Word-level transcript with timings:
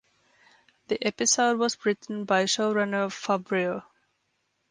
The 0.87 0.97
episode 1.05 1.59
was 1.59 1.85
written 1.85 2.25
by 2.25 2.45
showrunner 2.45 3.11
Favreau. 3.13 3.83